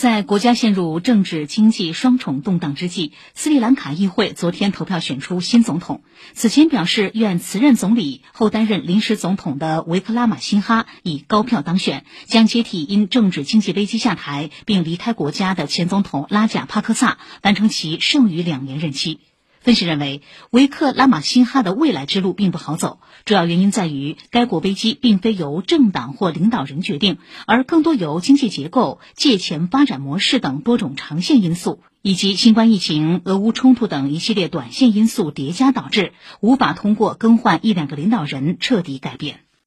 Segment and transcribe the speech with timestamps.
[0.00, 6.00] 在国家陷入政治经济双重动荡之际，斯里兰卡议会昨天投票选出新总统。
[6.32, 19.20] 此前表示愿辞任总理后担任临时总统的维克拉玛辛哈以高票当选，将接替因政治经济危机下台并离开国家的前总统拉贾帕克萨，完成其剩余两年任期。
[19.60, 39.40] 分析认为，维克拉玛辛哈的未来之路并不好走，主要原因在于该国危机并非由政党或领导人决定，而更多由经济结构、借钱发展模式等多种长线因素，以及新冠疫情、俄乌冲突等一系列短线因素叠加导致，无法通过更换一两个领导人彻底改变。